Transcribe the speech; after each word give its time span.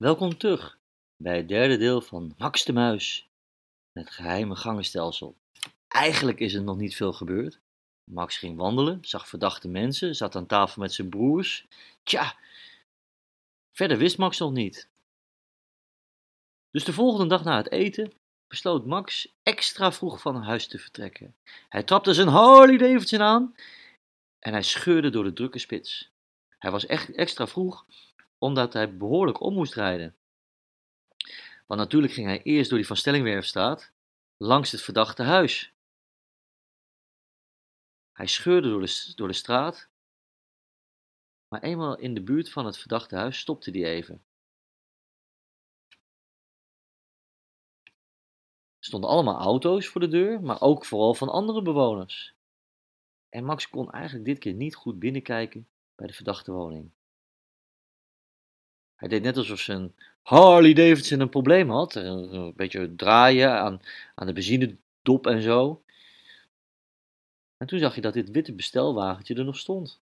Welkom 0.00 0.38
terug 0.38 0.78
bij 1.16 1.36
het 1.36 1.48
derde 1.48 1.76
deel 1.76 2.00
van 2.00 2.34
Max 2.38 2.64
de 2.64 2.72
Muis, 2.72 3.28
het 3.92 4.10
geheime 4.10 4.56
gangenstelsel. 4.56 5.36
Eigenlijk 5.88 6.40
is 6.40 6.54
er 6.54 6.62
nog 6.62 6.76
niet 6.76 6.96
veel 6.96 7.12
gebeurd. 7.12 7.60
Max 8.04 8.36
ging 8.36 8.56
wandelen, 8.56 8.98
zag 9.02 9.28
verdachte 9.28 9.68
mensen, 9.68 10.14
zat 10.14 10.36
aan 10.36 10.46
tafel 10.46 10.82
met 10.82 10.92
zijn 10.92 11.08
broers. 11.08 11.66
Tja, 12.02 12.36
verder 13.72 13.98
wist 13.98 14.18
Max 14.18 14.38
nog 14.38 14.52
niet. 14.52 14.88
Dus 16.70 16.84
de 16.84 16.92
volgende 16.92 17.28
dag 17.28 17.44
na 17.44 17.56
het 17.56 17.70
eten 17.70 18.12
besloot 18.48 18.86
Max 18.86 19.34
extra 19.42 19.92
vroeg 19.92 20.20
van 20.20 20.42
huis 20.42 20.66
te 20.66 20.78
vertrekken. 20.78 21.34
Hij 21.68 21.82
trapte 21.82 22.14
zijn 22.14 22.28
Harley 22.28 22.76
Davidson 22.76 23.22
aan 23.22 23.54
en 24.38 24.52
hij 24.52 24.62
scheurde 24.62 25.10
door 25.10 25.24
de 25.24 25.32
drukke 25.32 25.58
spits. 25.58 26.10
Hij 26.58 26.70
was 26.70 26.86
echt 26.86 27.14
extra 27.14 27.46
vroeg, 27.46 27.84
omdat 28.40 28.72
hij 28.72 28.96
behoorlijk 28.96 29.40
om 29.40 29.54
moest 29.54 29.74
rijden. 29.74 30.16
Want 31.66 31.80
natuurlijk 31.80 32.12
ging 32.12 32.26
hij 32.26 32.42
eerst 32.42 32.68
door 32.68 32.78
die 32.78 32.86
Van 32.86 32.96
Stellingwerfstraat, 32.96 33.92
langs 34.36 34.70
het 34.72 34.82
verdachte 34.82 35.22
huis. 35.22 35.72
Hij 38.12 38.26
scheurde 38.26 38.68
door 38.68 38.80
de, 38.80 39.12
door 39.14 39.28
de 39.28 39.34
straat, 39.34 39.88
maar 41.48 41.62
eenmaal 41.62 41.98
in 41.98 42.14
de 42.14 42.22
buurt 42.22 42.50
van 42.50 42.66
het 42.66 42.78
verdachte 42.78 43.16
huis 43.16 43.38
stopte 43.38 43.70
hij 43.70 43.84
even. 43.84 44.24
Er 48.78 48.86
stonden 48.86 49.10
allemaal 49.10 49.40
auto's 49.40 49.86
voor 49.86 50.00
de 50.00 50.08
deur, 50.08 50.42
maar 50.42 50.60
ook 50.60 50.84
vooral 50.84 51.14
van 51.14 51.28
andere 51.28 51.62
bewoners. 51.62 52.34
En 53.28 53.44
Max 53.44 53.68
kon 53.68 53.90
eigenlijk 53.90 54.24
dit 54.24 54.38
keer 54.38 54.54
niet 54.54 54.74
goed 54.74 54.98
binnenkijken 54.98 55.68
bij 55.94 56.06
de 56.06 56.12
verdachte 56.12 56.52
woning. 56.52 56.92
Hij 59.00 59.08
deed 59.08 59.22
net 59.22 59.36
alsof 59.36 59.60
zijn 59.60 59.94
Harley 60.22 60.72
Davidson 60.72 61.20
een 61.20 61.28
probleem 61.28 61.70
had. 61.70 61.94
Een 61.94 62.52
beetje 62.56 62.94
draaien 62.94 63.50
aan, 63.50 63.80
aan 64.14 64.26
de 64.26 64.32
benzinedop 64.32 65.26
en 65.26 65.42
zo. 65.42 65.82
En 67.56 67.66
toen 67.66 67.78
zag 67.78 67.94
je 67.94 68.00
dat 68.00 68.12
dit 68.12 68.30
witte 68.30 68.52
bestelwagentje 68.52 69.34
er 69.34 69.44
nog 69.44 69.58
stond. 69.58 70.00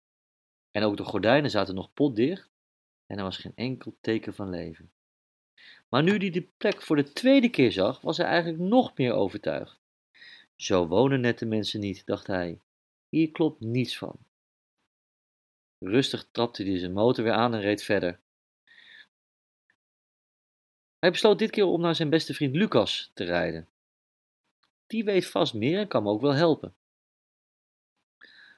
En 0.71 0.83
ook 0.83 0.97
de 0.97 1.03
gordijnen 1.03 1.49
zaten 1.49 1.75
nog 1.75 1.93
potdicht. 1.93 2.49
En 3.05 3.17
er 3.17 3.23
was 3.23 3.37
geen 3.37 3.55
enkel 3.55 3.95
teken 4.01 4.33
van 4.33 4.49
leven. 4.49 4.91
Maar 5.89 6.03
nu 6.03 6.17
hij 6.17 6.29
de 6.29 6.47
plek 6.57 6.81
voor 6.81 6.95
de 6.95 7.11
tweede 7.13 7.49
keer 7.49 7.71
zag, 7.71 8.01
was 8.01 8.17
hij 8.17 8.25
eigenlijk 8.25 8.59
nog 8.59 8.97
meer 8.97 9.13
overtuigd. 9.13 9.79
Zo 10.55 10.87
wonen 10.87 11.21
nette 11.21 11.45
mensen 11.45 11.79
niet, 11.79 12.05
dacht 12.05 12.27
hij. 12.27 12.59
Hier 13.09 13.31
klopt 13.31 13.59
niets 13.59 13.97
van. 13.97 14.17
Rustig 15.79 16.27
trapte 16.31 16.63
hij 16.63 16.77
zijn 16.77 16.93
motor 16.93 17.23
weer 17.23 17.33
aan 17.33 17.53
en 17.53 17.61
reed 17.61 17.83
verder. 17.83 18.19
Hij 20.99 21.11
besloot 21.11 21.39
dit 21.39 21.49
keer 21.49 21.65
om 21.65 21.81
naar 21.81 21.95
zijn 21.95 22.09
beste 22.09 22.33
vriend 22.33 22.55
Lucas 22.55 23.11
te 23.13 23.23
rijden. 23.23 23.67
Die 24.87 25.03
weet 25.03 25.27
vast 25.27 25.53
meer 25.53 25.79
en 25.79 25.87
kan 25.87 26.03
me 26.03 26.09
ook 26.09 26.21
wel 26.21 26.33
helpen. 26.33 26.73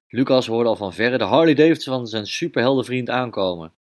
Lucas 0.07 0.47
hoorde 0.47 0.69
al 0.69 0.75
van 0.75 0.93
verre 0.93 1.17
de 1.17 1.23
Harley 1.23 1.53
Davidson 1.53 1.93
van 1.93 2.07
zijn 2.07 2.27
superheldenvriend 2.27 3.09
aankomen. 3.09 3.73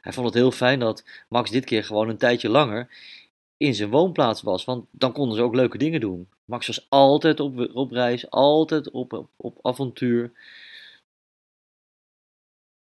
Hij 0.00 0.12
vond 0.12 0.26
het 0.26 0.34
heel 0.34 0.50
fijn 0.50 0.78
dat 0.78 1.04
Max 1.28 1.50
dit 1.50 1.64
keer 1.64 1.84
gewoon 1.84 2.08
een 2.08 2.18
tijdje 2.18 2.48
langer 2.48 2.88
in 3.56 3.74
zijn 3.74 3.90
woonplaats 3.90 4.42
was, 4.42 4.64
want 4.64 4.86
dan 4.90 5.12
konden 5.12 5.36
ze 5.36 5.42
ook 5.42 5.54
leuke 5.54 5.78
dingen 5.78 6.00
doen. 6.00 6.28
Max 6.44 6.66
was 6.66 6.86
altijd 6.88 7.40
op, 7.40 7.70
op 7.74 7.90
reis, 7.90 8.30
altijd 8.30 8.90
op, 8.90 9.12
op, 9.12 9.30
op 9.36 9.58
avontuur. 9.62 10.32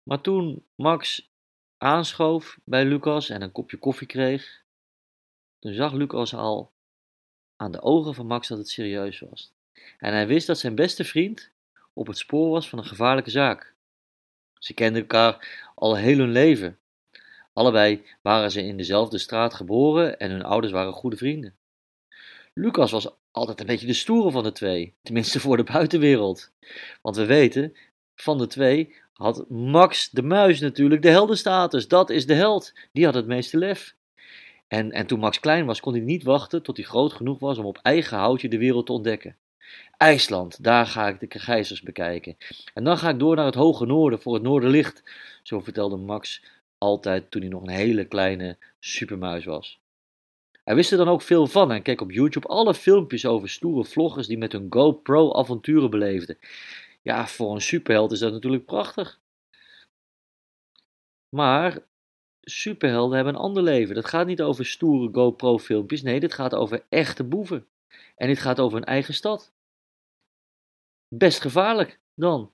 Maar 0.03 0.21
toen 0.21 0.65
Max 0.75 1.31
aanschoof 1.79 2.59
bij 2.65 2.85
Lucas 2.85 3.29
en 3.29 3.43
een 3.43 3.53
kopje 3.53 3.77
koffie 3.77 4.07
kreeg, 4.07 4.64
toen 5.65 5.75
zag 5.75 5.93
Lucas 5.93 6.35
al 6.35 6.73
aan 7.57 7.73
de 7.73 7.83
ogen 7.83 8.15
van 8.15 8.27
Max 8.27 8.49
dat 8.49 8.59
het 8.59 8.69
serieus 8.69 9.21
was. 9.21 9.53
En 9.99 10.13
hij 10.13 10.27
wist 10.27 10.47
dat 10.47 10.59
zijn 10.59 10.75
beste 10.75 11.05
vriend 11.05 11.51
op 11.93 12.07
het 12.07 12.19
spoor 12.19 12.51
was 12.51 12.69
van 12.69 12.79
een 12.79 12.85
gevaarlijke 12.85 13.31
zaak. 13.31 13.75
Ze 14.59 14.75
kenden 14.75 15.01
elkaar 15.01 15.63
al 15.75 15.97
heel 15.97 16.19
hun 16.19 16.31
leven. 16.31 16.79
Allebei 17.53 18.07
waren 18.23 18.51
ze 18.51 18.63
in 18.63 18.77
dezelfde 18.77 19.19
straat 19.19 19.55
geboren 19.55 20.19
en 20.19 20.31
hun 20.31 20.43
ouders 20.43 20.73
waren 20.73 20.93
goede 20.93 21.17
vrienden. 21.17 21.57
Lucas 22.55 22.91
was 22.91 23.17
altijd 23.31 23.61
een 23.61 23.67
beetje 23.67 23.87
de 23.87 23.93
stoere 23.93 24.31
van 24.31 24.43
de 24.43 24.53
twee, 24.53 24.95
tenminste 25.03 25.41
voor 25.41 25.57
de 25.57 25.65
buitenwereld. 25.73 26.53
Want 27.03 27.17
we 27.17 27.27
weten, 27.27 27.77
van 28.15 28.39
de 28.39 28.47
twee 28.47 28.95
had 29.13 29.49
Max 29.49 30.11
de 30.11 30.23
Muis 30.23 30.61
natuurlijk 30.61 31.03
de 31.03 31.11
heldenstatus. 31.11 31.89
Dat 31.89 32.11
is 32.11 32.27
de 32.27 32.35
held, 32.35 32.73
die 32.93 33.05
had 33.05 33.15
het 33.15 33.27
meeste 33.27 33.59
lef. 33.59 33.95
En, 34.75 34.93
en 34.93 35.07
toen 35.07 35.19
Max 35.19 35.41
klein 35.41 35.67
was, 35.67 35.81
kon 35.81 35.93
hij 35.93 36.03
niet 36.03 36.23
wachten 36.23 36.63
tot 36.63 36.77
hij 36.77 36.87
groot 36.87 37.13
genoeg 37.13 37.39
was 37.39 37.59
om 37.59 37.65
op 37.65 37.79
eigen 37.83 38.19
houtje 38.19 38.49
de 38.49 38.59
wereld 38.59 38.87
te 38.87 38.93
ontdekken. 38.93 39.37
IJsland, 39.97 40.63
daar 40.63 40.87
ga 40.87 41.09
ik 41.09 41.21
de 41.21 41.39
geizers 41.39 41.83
bekijken. 41.83 42.37
En 42.75 42.85
dan 42.85 42.99
ga 42.99 43.09
ik 43.09 43.19
door 43.19 43.37
naar 43.37 43.45
het 43.45 43.55
hoge 43.55 43.87
noorden 43.87 44.21
voor 44.21 44.35
het 44.35 44.43
noorderlicht, 44.43 45.03
zo 45.43 45.61
vertelde 45.61 45.97
Max 45.97 46.45
altijd 46.79 47.31
toen 47.31 47.41
hij 47.41 47.51
nog 47.51 47.63
een 47.63 47.69
hele 47.69 48.05
kleine 48.05 48.57
supermuis 48.79 49.45
was. 49.45 49.81
Hij 50.65 50.75
wist 50.75 50.93
er 50.93 50.99
dan 50.99 51.09
ook 51.09 51.23
veel 51.23 51.47
van 51.47 51.73
en 51.73 51.83
keek 51.83 52.01
op 52.01 52.11
YouTube 52.11 52.49
alle 52.49 52.75
filmpjes 52.75 53.27
over 53.27 53.49
stoere 53.49 53.85
vloggers 53.85 54.27
die 54.27 54.39
met 54.39 54.53
hun 54.53 54.67
GoPro 54.71 55.33
avonturen 55.33 55.91
beleefden. 55.91 56.39
Ja, 57.03 57.27
voor 57.27 57.55
een 57.55 57.61
superheld 57.61 58.13
is 58.13 58.19
dat 58.19 58.33
natuurlijk 58.33 58.65
prachtig. 58.65 59.21
Maar 61.29 61.79
superhelden 62.45 63.17
hebben 63.17 63.35
een 63.35 63.41
ander 63.41 63.63
leven. 63.63 63.95
Dat 63.95 64.07
gaat 64.07 64.27
niet 64.27 64.43
over 64.43 64.67
stoere 64.67 65.13
GoPro-filmpjes. 65.13 66.03
Nee, 66.03 66.21
dit 66.21 66.35
gaat 66.35 66.55
over 66.55 66.85
echte 66.89 67.25
boeven. 67.25 67.67
En 68.17 68.27
dit 68.27 68.39
gaat 68.39 68.61
over 68.61 68.79
een 68.79 68.85
eigen 68.85 69.15
stad. 69.15 69.53
Best 71.09 71.41
gevaarlijk 71.41 72.01
dan. 72.15 72.53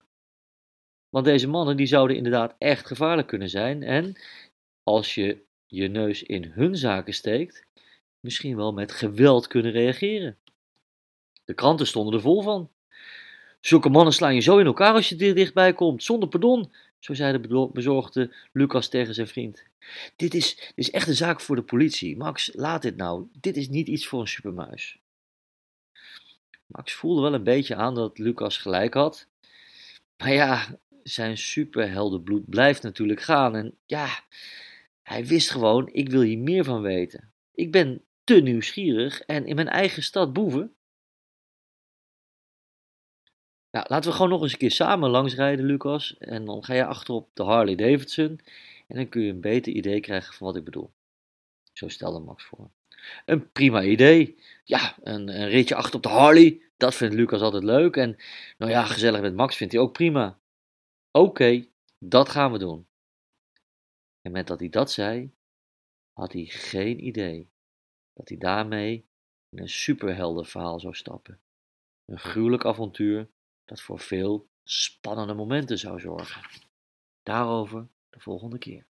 Want 1.09 1.25
deze 1.25 1.49
mannen 1.49 1.77
die 1.77 1.87
zouden 1.87 2.17
inderdaad 2.17 2.55
echt 2.59 2.87
gevaarlijk 2.87 3.29
kunnen 3.29 3.49
zijn. 3.49 3.83
En 3.83 4.21
als 4.83 5.15
je 5.15 5.43
je 5.67 5.89
neus 5.89 6.23
in 6.23 6.45
hun 6.45 6.77
zaken 6.77 7.15
steekt, 7.15 7.67
misschien 8.21 8.57
wel 8.57 8.73
met 8.73 8.93
geweld 8.93 9.47
kunnen 9.47 9.73
reageren. 9.73 10.39
De 11.45 11.55
kranten 11.55 11.87
stonden 11.87 12.15
er 12.15 12.21
vol 12.21 12.43
van. 12.43 12.71
Zulke 13.61 13.89
mannen 13.89 14.13
slaan 14.13 14.35
je 14.35 14.41
zo 14.41 14.59
in 14.59 14.67
elkaar 14.67 14.95
als 14.95 15.09
je 15.09 15.17
er 15.17 15.35
dichtbij 15.35 15.73
komt, 15.73 16.03
zonder 16.03 16.29
pardon, 16.29 16.73
zo 16.99 17.15
zei 17.15 17.41
de 17.41 17.69
bezorgde 17.73 18.35
Lucas 18.53 18.89
tegen 18.89 19.15
zijn 19.15 19.27
vriend. 19.27 19.65
Dit 20.17 20.35
is, 20.35 20.55
dit 20.55 20.73
is 20.75 20.91
echt 20.91 21.09
een 21.09 21.15
zaak 21.15 21.41
voor 21.41 21.57
de 21.57 21.63
politie. 21.63 22.17
Max, 22.17 22.51
laat 22.55 22.83
dit 22.83 22.97
nou. 22.97 23.27
Dit 23.41 23.57
is 23.57 23.69
niet 23.69 23.87
iets 23.87 24.07
voor 24.07 24.21
een 24.21 24.29
supermuis. 24.29 24.99
Max 26.67 26.93
voelde 26.93 27.21
wel 27.21 27.35
een 27.35 27.45
beetje 27.45 27.75
aan 27.75 27.95
dat 27.95 28.19
Lucas 28.19 28.59
gelijk 28.59 28.95
had. 28.95 29.27
Maar 30.17 30.33
ja, 30.33 30.79
zijn 31.03 31.39
superheldenbloed 31.39 32.49
blijft 32.49 32.83
natuurlijk 32.83 33.21
gaan. 33.21 33.57
En 33.57 33.77
ja, 33.87 34.25
hij 35.03 35.27
wist 35.27 35.51
gewoon, 35.51 35.89
ik 35.93 36.09
wil 36.09 36.21
hier 36.21 36.39
meer 36.39 36.65
van 36.65 36.83
weten. 36.83 37.33
Ik 37.55 37.73
ben 37.73 38.05
te 38.25 38.35
nieuwsgierig 38.35 39.21
en 39.21 39.47
in 39.47 39.55
mijn 39.55 39.69
eigen 39.69 40.03
stad 40.03 40.33
boeven. 40.33 40.75
Nou, 43.71 43.87
laten 43.89 44.11
we 44.11 44.17
gewoon 44.17 44.31
nog 44.31 44.43
eens 44.43 44.53
een 44.53 44.59
keer 44.59 44.71
samen 44.71 45.11
langsrijden, 45.11 45.65
Lucas. 45.65 46.19
En 46.19 46.45
dan 46.45 46.65
ga 46.65 46.75
je 46.75 46.85
achterop 46.85 47.29
de 47.33 47.43
Harley 47.43 47.75
Davidson. 47.75 48.41
En 48.87 48.97
dan 48.97 49.09
kun 49.09 49.23
je 49.23 49.33
een 49.33 49.41
beter 49.41 49.73
idee 49.73 50.01
krijgen 50.01 50.35
van 50.35 50.47
wat 50.47 50.57
ik 50.57 50.65
bedoel. 50.65 50.91
Zo 51.73 51.89
stelde 51.89 52.19
Max 52.19 52.45
voor. 52.45 52.71
Een 53.25 53.53
prima 53.53 53.83
idee. 53.83 54.39
Ja, 54.65 54.97
een, 55.03 55.29
een 55.29 55.49
ritje 55.49 55.75
achter 55.75 55.95
op 55.95 56.03
de 56.03 56.09
Harley. 56.09 56.61
Dat 56.77 56.95
vindt 56.95 57.15
Lucas 57.15 57.41
altijd 57.41 57.65
leuk. 57.65 57.97
En 57.97 58.17
nou 58.59 58.71
ja, 58.71 58.85
gezellig 58.85 59.21
met 59.21 59.35
Max 59.35 59.57
vindt 59.57 59.73
hij 59.73 59.83
ook 59.83 59.93
prima. 59.93 60.39
Oké, 61.11 61.67
dat 61.99 62.29
gaan 62.29 62.53
we 62.53 62.59
doen. 62.59 62.87
En 64.23 64.33
met 64.33 64.47
dat 64.47 64.59
hij 64.59 64.69
dat 64.69 64.91
zei, 64.91 65.33
had 66.13 66.33
hij 66.33 66.45
geen 66.45 67.05
idee 67.05 67.51
dat 68.13 68.29
hij 68.29 68.39
daarmee 68.39 69.07
in 69.49 69.59
een 69.59 69.69
superheldenverhaal 69.69 70.81
zou 70.81 70.95
stappen. 70.95 71.41
Een 72.05 72.19
gruwelijk 72.19 72.65
avontuur 72.65 73.29
dat 73.71 73.81
voor 73.81 73.99
veel 73.99 74.49
spannende 74.65 75.35
momenten 75.35 75.79
zou 75.79 76.01
zorgen. 76.01 76.43
Daarover 77.23 77.89
de 78.11 78.21
volgende 78.21 78.59
keer. 78.59 78.87